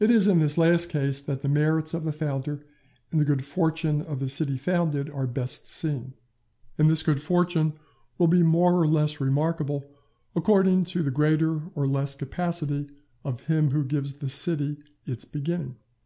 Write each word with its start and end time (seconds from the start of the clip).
It 0.00 0.10
is 0.10 0.26
in 0.26 0.38
this 0.40 0.56
last 0.56 0.88
case 0.88 1.20
that 1.20 1.42
the 1.42 1.50
merits 1.50 1.92
of 1.92 2.06
a 2.06 2.12
founder 2.12 2.64
and 3.12 3.20
the 3.20 3.26
good 3.26 3.44
fortune 3.44 4.00
of 4.00 4.18
the 4.18 4.26
city 4.26 4.56
founded 4.56 5.10
are 5.10 5.26
best 5.26 5.66
seen; 5.66 6.14
and 6.78 6.88
this 6.88 7.02
good 7.02 7.20
fortune 7.20 7.74
will 8.16 8.26
be 8.26 8.42
more 8.42 8.80
or 8.80 8.86
less 8.88 9.20
remarkable 9.20 9.84
according 10.34 10.84
to 10.84 11.02
the 11.02 11.10
greater 11.10 11.64
or 11.74 11.86
less 11.86 12.14
capacity 12.14 12.86
of 13.22 13.42
him 13.42 13.72
who 13.72 13.84
gives 13.84 14.14
the 14.14 14.30
city 14.30 14.78
its 15.04 15.26
beginning. 15.26 15.76